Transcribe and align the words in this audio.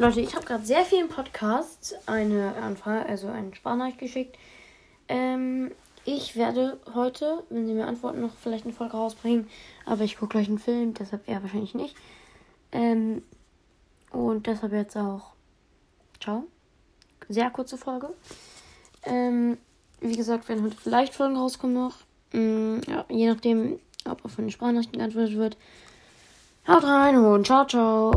Leute, 0.00 0.20
ich 0.20 0.36
habe 0.36 0.46
gerade 0.46 0.64
sehr 0.64 0.84
vielen 0.84 1.08
Podcasts 1.08 1.92
eine 2.06 2.54
Anfrage, 2.62 3.04
also 3.06 3.26
einen 3.26 3.52
Sprachnachricht 3.52 3.98
geschickt. 3.98 4.38
Ähm, 5.08 5.72
ich 6.04 6.36
werde 6.36 6.78
heute, 6.94 7.42
wenn 7.50 7.66
sie 7.66 7.74
mir 7.74 7.88
antworten, 7.88 8.20
noch 8.20 8.36
vielleicht 8.40 8.64
eine 8.64 8.72
Folge 8.72 8.96
rausbringen. 8.96 9.48
Aber 9.86 10.04
ich 10.04 10.16
gucke 10.16 10.30
gleich 10.30 10.46
einen 10.46 10.60
Film, 10.60 10.94
deshalb 10.94 11.28
eher 11.28 11.42
wahrscheinlich 11.42 11.74
nicht. 11.74 11.96
Ähm, 12.70 13.22
und 14.12 14.46
deshalb 14.46 14.72
jetzt 14.72 14.96
auch. 14.96 15.32
Ciao. 16.20 16.44
Sehr 17.28 17.50
kurze 17.50 17.76
Folge. 17.76 18.10
Ähm, 19.02 19.58
wie 20.00 20.16
gesagt, 20.16 20.48
werden 20.48 20.62
heute 20.62 20.76
vielleicht 20.76 21.12
Folgen 21.12 21.36
rauskommen 21.36 21.74
noch. 21.74 21.96
Ähm, 22.32 22.82
ja, 22.86 23.04
je 23.08 23.28
nachdem, 23.28 23.80
ob 24.08 24.24
auf 24.24 24.30
von 24.30 24.44
den 24.44 24.52
Sprachnachrichten 24.52 25.00
geantwortet 25.00 25.36
wird. 25.36 25.56
Haut 26.68 26.84
rein 26.84 27.16
und 27.16 27.46
ciao, 27.46 27.66
ciao. 27.66 28.12